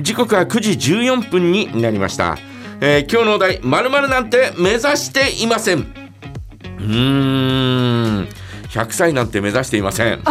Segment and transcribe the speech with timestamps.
[0.00, 2.38] 時刻は9時14分になりました、
[2.80, 5.80] えー今日のお題「まるなんて目指していません」
[6.78, 8.28] うーん。
[8.72, 10.22] 100歳なんて目指していません。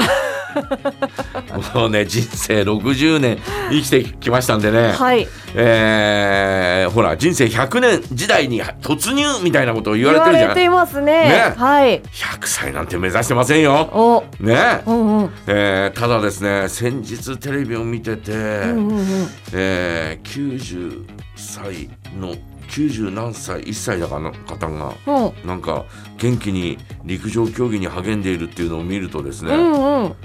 [1.76, 5.28] もうね人生60年生きてきましたんでね、はい。
[5.55, 11.06] えーほら人生100年時代に突入みたいなことを言われてるじゃん言われていますね。
[11.29, 11.54] ね。
[11.56, 12.02] はい。
[12.02, 13.89] 100歳なんて目指してませんよ。
[13.93, 14.24] お。
[14.43, 14.82] ね。
[14.86, 15.29] うんうん。
[15.48, 19.28] えーただですね先日テレビを見てて、うんうんうん。
[19.54, 21.89] えー90歳
[22.20, 22.36] の
[22.70, 25.47] 90何歳1歳だかの方がうん。
[25.47, 25.86] なんか
[26.18, 30.15] 元気に陸上競技に励んでいるっていうのを見るとですね、うんうん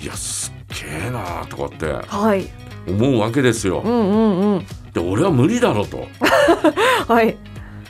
[0.00, 2.48] いやすっげえなとかってはい。
[2.86, 3.80] 思うわけですよ。
[3.80, 3.88] う。
[3.88, 4.66] んうんうん。
[4.92, 6.06] で俺は無理だろと。
[7.08, 7.36] はい。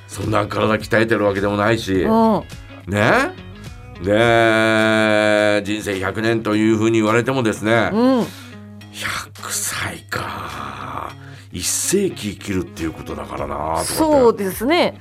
[0.06, 2.02] そんな体鍛えてるわけでもないし。
[2.02, 2.42] うん。
[2.86, 3.32] ね？
[4.02, 7.90] で人生100年というふうに言われてもですね。
[7.92, 8.20] うん。
[8.20, 8.26] 100
[9.48, 11.12] 歳か。
[11.52, 15.00] 1世紀生きるっていうことだからなとかそうですね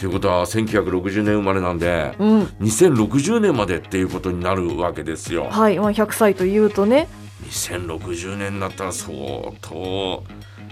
[0.00, 2.42] っていうことは1960年生まれなんでうん。
[2.62, 5.44] 2060年までっていうことになるわけですよ。
[5.50, 7.06] はいまあ100歳というとね。
[7.44, 9.12] 2060年になったら相
[9.60, 10.24] 当、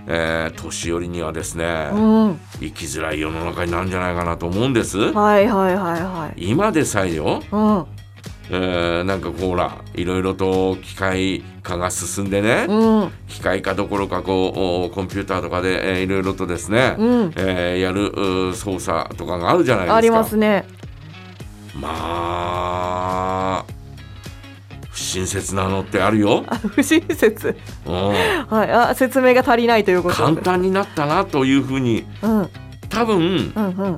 [0.06, 1.96] えー年寄りにはですね、う
[2.28, 2.40] ん。
[2.58, 4.96] 生きづらい世の中になるんじゃないかなと思うんです。
[4.98, 6.50] はいはいはいはい。
[6.50, 7.84] 今でさえよ、うん
[8.50, 13.12] えーなんかこうほらいろいろと機械化が進んでね、うん。
[13.28, 14.52] 機械化どころかこ
[14.84, 17.32] うおコンピューターとかで、えーいろいろとですね、うん。
[17.36, 19.96] えーやるう操作とかがあるじゃないですか。
[19.96, 20.64] ありますね
[21.80, 21.88] ま
[23.60, 23.64] あ
[24.90, 26.44] 不親切なのってあるよ。
[26.48, 27.56] あ 不親切。
[27.86, 27.94] うん。
[27.94, 28.70] はい。
[28.70, 30.16] あ説明が足りないということ。
[30.16, 32.38] 簡単になったなというふうにうん。
[32.40, 32.48] うん
[32.88, 33.96] 多分うん。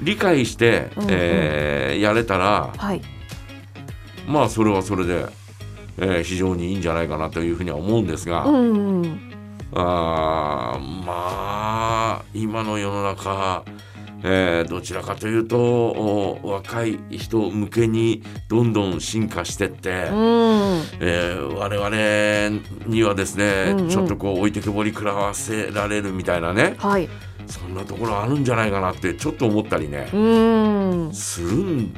[0.00, 1.08] 理解して、うんうん。
[1.10, 3.02] えーやれたらはい
[4.32, 5.26] まあそれはそれで、
[5.98, 9.20] えー非常にいいんじゃないかなというふうには思うんですが、うんうん。
[9.74, 13.62] あーまあ今の世の中、
[14.24, 19.96] えーどちらかというとお若い人向けにどんどん進化してって、うん。
[21.00, 23.88] えー我々にはですね、うんうん。
[23.90, 27.08] ちょっとこう置いてけぼり食らわせられるみたいなねはい。
[27.46, 30.16] そんなところあるんじゃないかなってちょっと思ったりね、う
[31.10, 31.10] ん。
[31.12, 31.88] する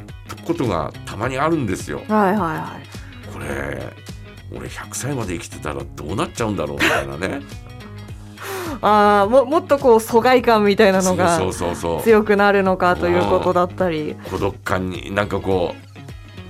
[0.44, 1.98] ことがたまにあるんですよ。
[1.98, 3.32] はいはいはい。
[3.32, 3.92] これ
[4.56, 7.42] 俺100歳まで生きてたらどうなっちゃうんだろうみたいなね。
[8.80, 11.40] ああももっとこう疎外感みたいなのが
[12.02, 14.16] 強くなるのかということだったり。
[14.30, 15.74] 孤独感になんかこ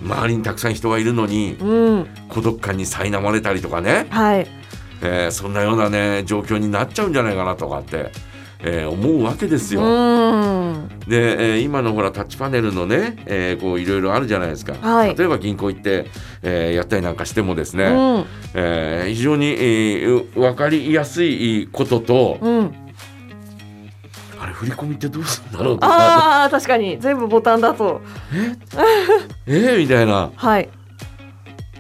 [0.03, 2.07] う周りにたくさん人がいるのにうん。
[2.29, 4.47] 孤独感に苛まれたりとかね、はい。
[5.03, 8.11] えーそんなようなね状況になっちゃうんじゃないかなとかって、
[8.67, 9.83] えー思うわけですうよ。
[9.85, 10.89] ん。
[11.07, 15.15] で、えー今のほらタッチパネルのね、えーこういろいろあるじゃないですか、はい。
[15.15, 16.07] 例えば銀行行って、
[16.43, 18.25] えーやったりなんかしてもですね、うん。
[18.55, 22.75] えー非常に、えー分かりやすいことと、うん。
[24.41, 25.87] あれ振り込みってどうするんだろうとか。
[25.89, 26.99] ああ確かに。
[27.01, 28.01] 全部ボタンだと。
[29.47, 29.51] え？
[29.77, 30.31] ーみたいな。
[30.35, 30.69] はい。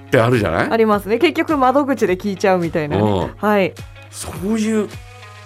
[0.06, 0.71] ってあるじゃない？
[0.71, 1.19] ありますね。
[1.19, 3.03] 結局窓口で聞いちゃうみたいなね。
[3.03, 3.31] うん。
[3.37, 3.73] はい。
[4.11, 4.89] そういう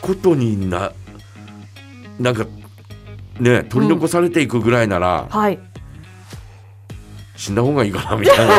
[0.02, 0.92] ことにな
[2.18, 2.46] なんか
[3.40, 5.58] ね取り残されていくぐらいなら、はい。
[7.36, 8.54] 死んだ方がいいかなみたいな。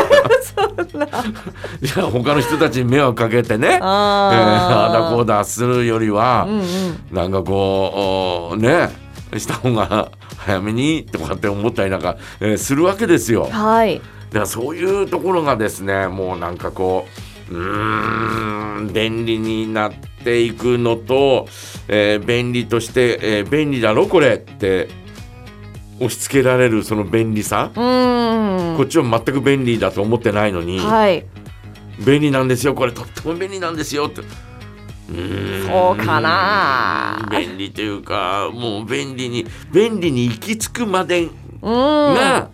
[1.96, 6.64] や他の人たちに迷惑かけてね、えー、ああだこうだするよりは、うんうん。
[7.12, 8.88] なんかこうおね
[9.36, 13.44] した方が早めにとかって思ったりなんか、えーするわけですよ。
[13.44, 14.00] だかはい
[14.32, 17.06] らそういうところがですねもうなんかこ
[17.50, 21.48] ううーん便利になっていくのと、
[21.88, 24.88] えー便利として、えー便利だろこれって
[25.98, 28.76] 押し付けられるその便利さ、うん。
[28.76, 31.26] こっちは全く便利だと思ってないのに、はい。
[32.04, 32.92] 便利なんですよこれ。
[32.92, 34.20] とっても便利なんですよって。
[34.20, 34.24] う
[35.66, 37.28] そうかな。
[37.30, 42.14] 便利というかもう便利に便利に行き着くまでうん。
[42.14, 42.50] が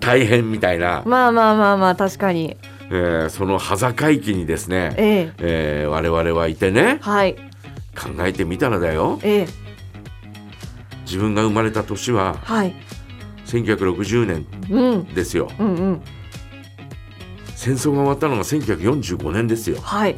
[0.00, 2.56] 大変みたいな、まあまあまあまあ確かに
[2.90, 5.32] えーその端境期にですね、ええ。
[5.38, 7.34] えー我々はいてねはい。
[7.96, 9.18] 考えてみたらだよ。
[9.22, 9.48] ええ。
[11.04, 12.74] 自分が生まれた年ははい。
[13.46, 15.04] 1960年うん。
[15.14, 15.50] ですよ。
[15.58, 16.00] うんうん。
[17.56, 19.80] 戦争が終わったのが1945年ですよ。
[19.80, 20.16] はい。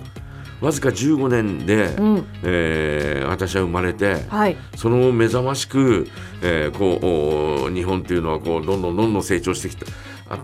[0.61, 2.27] わずか15年で、うん。
[2.45, 4.57] えー私は生まれてはい。
[4.77, 6.07] その目覚ましく、
[6.43, 9.87] えーこうお日本っていうのはこうどんどんどんどん成長してきた
[10.31, 10.39] あ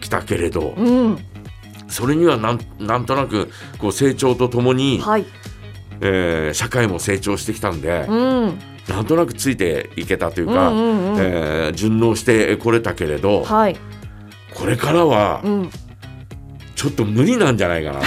[0.00, 1.18] きたけれどうん
[1.94, 5.24] それにはなんなんとなくこう成長とともに、はい。
[6.00, 8.58] えー社会も成長してきたんで、うん。
[8.88, 11.16] なんとなくついていけたといううんか、うんうん。
[11.20, 13.76] えー順応してこれたけれどはい。
[14.52, 15.70] これからはうん。
[16.74, 18.06] ちょっと無理なんじゃないかなと。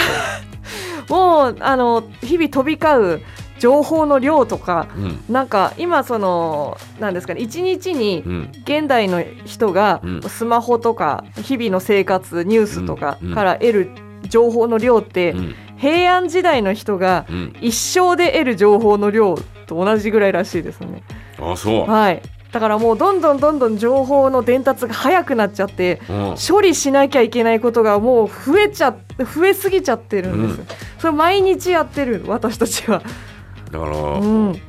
[1.13, 3.21] もうあの日々飛び交う
[3.59, 5.23] 情報の量とかうん。
[5.29, 8.51] なんか今そのなんですかね一日にうん。
[8.63, 10.21] 現代の人がうん。
[10.21, 13.89] スマホとか日々の生活ニュースとかから得る
[14.29, 15.55] 情報の量ってうん。
[15.77, 17.55] 平安時代の人がうん。
[17.61, 19.37] 一生で得る情報の量
[19.67, 21.03] と同じぐらいらしいですね。
[21.39, 22.21] あそう、はい。
[22.51, 26.35] だからもうどんどんどんどん情報の伝達が早くなっちゃってうん。
[26.35, 30.59] 処理しなきゃいけないことがもう増えちゃ増えすぎちゃってるんです。
[30.59, 30.67] うん。
[30.99, 33.01] それ毎日やってる私たちは。
[33.71, 34.61] だから、うん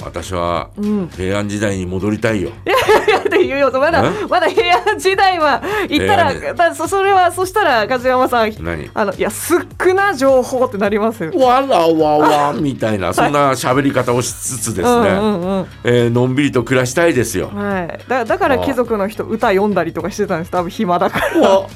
[0.00, 1.08] 私はうん。
[1.08, 11.32] 平安時代に戻りたいよっていうよまだえまだ平安時代は言ったらだそそれはそしたら梶山さん何あのいや少な情報ってなりますよ。
[11.36, 17.48] わらわわみたいなそんな喋り方をしつつですね、うんうんうんえーのんびりと暮らしたいですよ。
[17.48, 21.68] はい、だだから貴族の人歌読んだりとかしてたんです多分暇だからわわ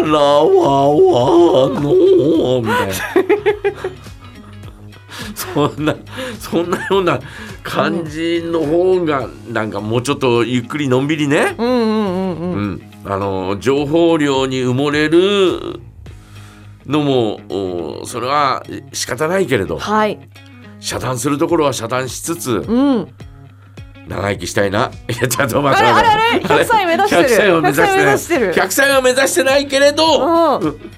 [0.00, 2.94] らわわのみたいな。
[5.54, 5.96] そんな
[6.38, 7.20] そんなような
[7.62, 12.72] 感じの方がなんかもうちょっとゆっくりのんびりね、うんうんうんううん。
[12.74, 15.80] ん、あの情報量に埋もれる
[16.86, 19.78] のもおそれは仕方ないけれど。
[19.78, 20.18] はい。
[20.78, 23.08] 遮断するところは遮断しつつうん。
[24.08, 24.90] 長生きしたいな。
[25.10, 25.84] いやちょっと待って。
[25.90, 28.54] あれあれあれ100 歳目指してる100歳は目指して100歳目指してる。
[28.54, 30.90] 100歳は目指してないけれど、うん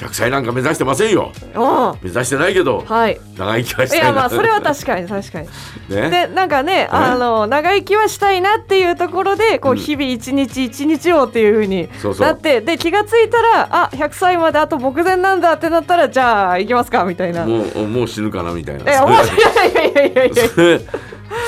[0.00, 1.30] 100歳なんか目指してませんよ。
[1.54, 4.06] うん目指してないけど、はい長生きはしいたいな。
[4.06, 5.48] やまあそれは確かに確かに
[5.94, 6.10] ね。
[6.10, 17.44] でなんかねあの長生きはしたいなっていうところでこううん日々一日一日をっていう風にそうそうなってで気がついたらあ100歳まであと目前なんだってなったらじゃあ行きますかみたいな。
[17.44, 18.82] いもうもう死ぬかなみたいな。
[18.82, 20.80] いいやいやいやいやいやそれ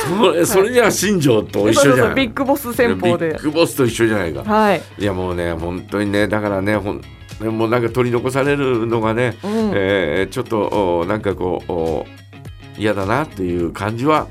[0.06, 2.14] それそれには新庄と一緒じゃない。
[2.14, 4.44] ビッグボス戦法でビッグボスと一緒じゃないか。
[4.44, 7.02] はい、いやもうね本当にねだからねほん
[7.50, 9.72] もうなんか取り残されるのがね、うん。
[9.74, 12.06] えーちょっとおなんかこうお
[12.78, 14.28] 嫌だなっていう感じは、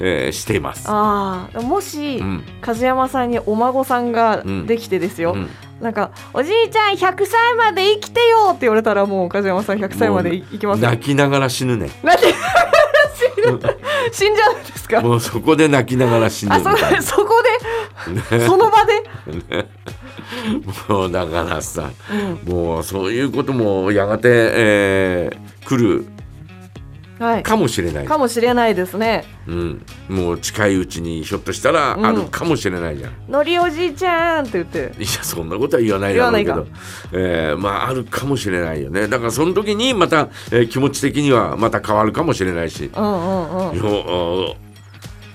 [0.00, 0.84] えーしています。
[0.88, 2.44] ああもし、うん。
[2.60, 4.66] 梶山さんにお孫さんがうん。
[4.66, 5.48] できてですよ、うん。
[5.80, 10.90] なんか「おじいちゃん100歳まで生きてよ」って言われたらもう梶山さん100歳までいいきますよ。
[10.90, 11.88] 泣きながら死ぬね。
[12.02, 13.60] なんで死ぬ。
[14.12, 15.00] 死んじゃうんですか？
[15.00, 16.70] もうそこで泣きながら死ぬあそ
[17.24, 17.42] こ
[18.30, 18.40] で？
[18.46, 19.66] その場で、
[20.88, 21.90] もうだからさ、
[22.46, 26.06] うんもうそういうこともやがて、えー来る
[27.18, 28.06] はい、かもしれない。
[28.06, 29.24] かもしれないですね。
[29.48, 32.06] うん、もう近いうちにひょっとしたらうん。
[32.06, 33.12] あるかもしれないじゃん。
[33.28, 34.92] 「のりおじいちゃん」って言って。
[34.98, 36.66] いやそんなことは言わないだろうけど、
[37.12, 39.08] えーまああるかもしれないよね。
[39.08, 43.78] だからその時にまた、えー気持ち的にはまた変わるかもしれないし、うんうんうん。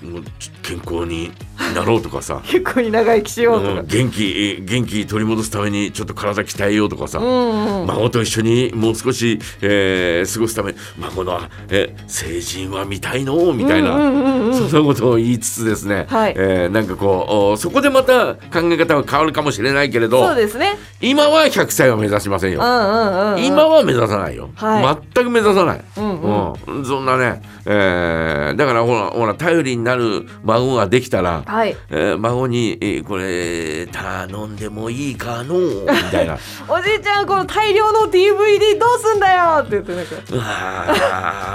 [0.03, 1.31] もうち健康に
[1.75, 2.41] なろうとかさ。
[2.47, 3.81] 結構に長生きしようとか。
[3.81, 3.87] うん。
[3.87, 7.87] 元気えー元気取り戻すためにちょっと体鍛えようとかさ、うんうん。
[7.87, 11.39] 孫と一緒にもう少し、えー過ごすため孫の、
[11.69, 13.53] えー成人は見たいの？
[13.53, 14.69] みたいな、うんうんうんうん。
[14.69, 16.33] そんなことを言いつつですね、はい。
[16.37, 20.77] えーなんかこうおそこでまた考え方は変わるかもしれないけれどそうですね。
[21.01, 22.59] 今は100歳は目指しませんよ。
[22.61, 22.63] う。
[22.63, 23.43] んうんうんうん。
[23.45, 24.97] 今は目指さないよ、はい。
[25.13, 26.53] 全く目指さない、うんうん。
[26.77, 26.85] うん。
[26.85, 31.75] そんなね、えーだからほらほら頼りになる孫ができたら、はい。
[31.89, 36.37] えー孫に、えーこれ頼んでもいいかのみたいな。
[36.69, 39.59] おじいちゃんこの大量の DVD どうすんだよ！
[39.61, 40.15] って言ってなんか。
[40.31, 40.43] うわ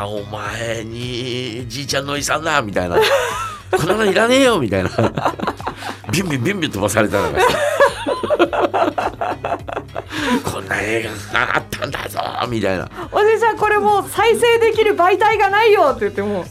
[0.04, 2.60] ーお前にじいちゃんの遺産だ！
[2.62, 2.96] みたいな。
[3.70, 4.58] こんなのいらねえよ！
[4.58, 4.90] みたいな。
[6.10, 7.28] ビュンビュンビュンビュン飛ばされたら
[10.44, 12.20] こんな映画があったんだぞ！
[12.48, 12.88] みたいな。
[13.12, 15.90] おじいちゃんこれもう再生できる媒体がないよ！
[15.90, 16.44] って言ってもう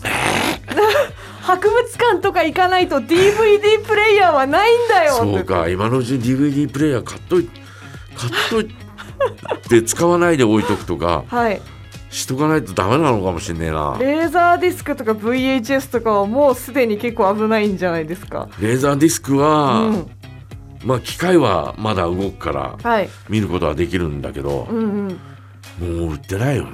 [1.47, 7.49] 博物館とか行かないと DVD プレイヤーはないんだよそうか今のうちに DVD プレイヤー買っとい
[8.15, 8.67] 買っとい
[9.69, 11.61] て使わないで置いとくとかはい。
[12.09, 13.97] しとかないとダメなのかもしんねえな。
[13.99, 18.47] レーザーディスクとか VHS とかはもうすでに結構危ないんじゃないですか。
[18.61, 20.07] レーザーディスクうは、ん。
[20.83, 23.09] まあ機械はまだ動くからはい。
[23.29, 25.19] 見ることはできるんだけどう、んうん
[25.79, 26.71] もう売ってないよね。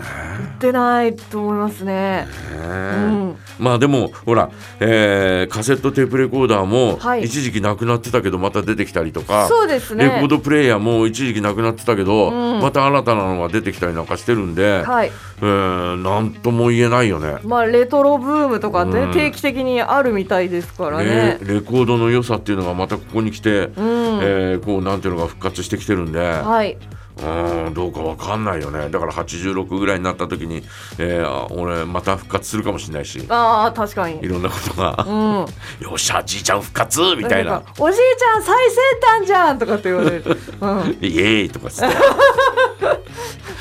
[0.59, 1.93] 出ないと思いますね。
[1.93, 3.35] ねうん。
[3.59, 7.23] まあでもほら、えーカセットテープレコーダーもはい。
[7.23, 10.05] 一時期なくなってたけどまた出てきたりとか、そうですね。
[10.05, 12.61] レコードプレイヤーも一時期なくなってたけど、うん。
[12.61, 15.11] また新たなのが出てきたりなんかしてるんで、はい。
[15.39, 17.39] えーなんとも言えないよね。
[17.43, 19.11] まあレトロブームとかってね、うん。
[19.13, 21.39] 定期的にあるみたいですからね。
[21.41, 26.77] レレコードの良さっていうのがまたここに来て、うん、えーこうなんていうのが復活してきてるんで、はい
[27.21, 28.89] うんどうかわかんないよね。
[28.89, 30.63] だから86ぐらいになった時に、
[30.97, 33.23] えーあ俺また復活するかもしれないし。
[33.29, 34.19] ああ確かに。
[34.19, 35.05] いろんなことが。
[35.07, 35.45] う、ん。
[35.79, 37.15] よっしゃじいちゃん復活！
[37.15, 37.61] みたいな。
[37.77, 38.77] おじいちゃん最先
[39.19, 40.23] 端じゃんとかって言われる、
[40.61, 41.95] うん、 イエーイとかっつって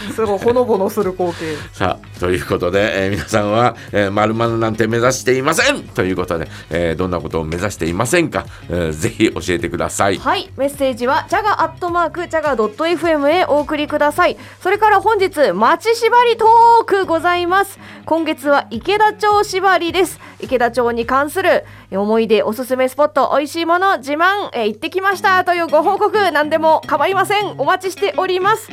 [0.15, 1.57] すごいほのぼのする光景。
[1.73, 3.75] さあということで、えー皆さんは
[4.13, 10.19] 「まるまるなんて目指していません!」ということで、えーどんなことを目指していませんか、えーぜひ教えてください。
[10.19, 14.37] はいメッセージはジャガアットマークジャガドット FM へお送りください。
[14.63, 17.79] それから本日町縛りトークございます。
[18.05, 20.19] 今月は池田町縛りです。
[20.41, 27.55] 池田町に関するえ思い出おすすめスポット美味しいもの自慢え行ってきましたというご報告何でも構いません。
[27.59, 28.69] お待ちしております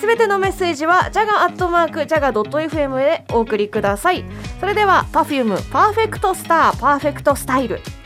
[0.00, 4.24] すべてのメッセージはジャガアットマークジャガドット FM へお送りください。
[4.60, 7.80] それでは Perfume パーフェクトスターパーフェクトスタイル